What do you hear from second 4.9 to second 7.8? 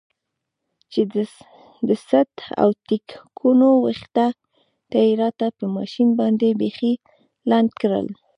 يې راته په ماشين باندې بيخي لنډ